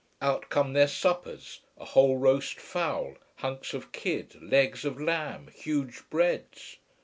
[0.19, 6.09] Out come their suppers: a whole roast fowl, hunks of kid, legs of lamb, huge
[6.09, 6.77] breads.